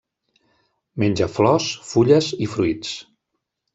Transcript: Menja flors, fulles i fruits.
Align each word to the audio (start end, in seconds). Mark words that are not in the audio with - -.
Menja 1.03 1.29
flors, 1.35 1.69
fulles 1.91 2.31
i 2.47 2.51
fruits. 2.55 2.99